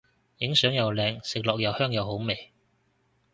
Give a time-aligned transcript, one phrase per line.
[0.39, 2.49] 影相又靚食落又香又好味